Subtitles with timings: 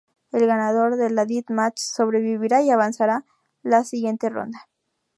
[0.31, 3.25] El ganador del "Death Match" sobrevivirá y avanzará a
[3.61, 4.67] la siguiente ronda.